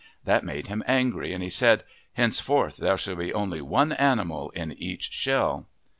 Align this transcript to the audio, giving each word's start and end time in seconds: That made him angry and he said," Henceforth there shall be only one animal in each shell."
That 0.25 0.43
made 0.43 0.65
him 0.65 0.83
angry 0.87 1.31
and 1.31 1.43
he 1.43 1.49
said," 1.51 1.83
Henceforth 2.15 2.77
there 2.77 2.97
shall 2.97 3.13
be 3.17 3.31
only 3.31 3.61
one 3.61 3.91
animal 3.91 4.49
in 4.55 4.71
each 4.81 5.11
shell." 5.11 5.67